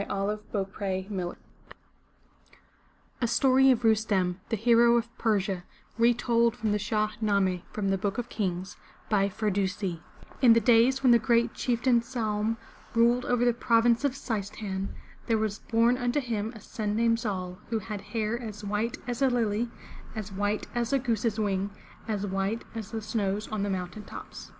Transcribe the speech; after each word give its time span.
435 0.09 1.11
M 1.11 1.15
Y 1.17 1.21
BOOK 1.23 1.29
HOUSE 1.29 1.37
A 3.21 3.27
STORY 3.27 3.69
OF 3.69 3.83
RUSTEM, 3.83 4.41
THE 4.49 4.55
HERO 4.57 4.97
OF 4.97 5.15
PERSIA 5.19 5.63
Retold 5.99 6.55
from 6.55 6.71
the 6.71 6.79
Shah— 6.79 7.09
Nameh 7.21 7.61
(Book 8.01 8.17
of 8.17 8.27
Kings) 8.27 8.77
by 9.11 9.29
Firdusi 9.29 9.99
|N 10.41 10.53
the 10.53 10.59
days 10.59 10.97
v/hen 11.01 11.11
the 11.11 11.19
great 11.19 11.53
Chieftain 11.53 12.01
Saum 12.01 12.57
ruled 12.95 13.25
over 13.25 13.45
the 13.45 13.53
province 13.53 14.03
of 14.03 14.15
Seis 14.15 14.49
tan', 14.49 14.89
there 15.27 15.37
was 15.37 15.59
born 15.59 15.99
unto 15.99 16.19
him 16.19 16.51
a 16.55 16.61
son 16.61 16.95
named 16.95 17.19
Zal, 17.19 17.59
who 17.69 17.77
had 17.77 18.01
hair 18.01 18.39
as 18.41 18.63
white 18.65 18.97
as 19.05 19.21
a 19.21 19.29
lily, 19.29 19.69
as 20.15 20.31
white 20.31 20.65
as 20.73 20.91
a 20.91 20.97
goose's 20.97 21.39
wing, 21.39 21.69
as 22.07 22.25
white 22.25 22.63
as 22.73 22.89
the 22.89 23.03
snows 23.03 23.47
on 23.49 23.61
the 23.61 23.69
mountain 23.69 24.03
tops. 24.03 24.49